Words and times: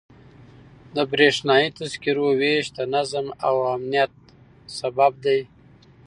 د 0.95 0.97
بریښنایي 1.11 1.69
تذکرو 1.79 2.27
ویش 2.39 2.65
د 2.77 2.79
نظم 2.95 3.25
او 3.47 3.55
امنیت 3.75 4.11
سبب 4.77 5.13
دی. 5.25 5.39